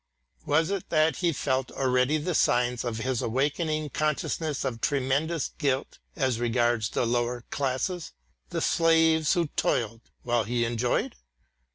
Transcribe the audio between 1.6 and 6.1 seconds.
already the signs of this awakening consciousness of tremendous guilt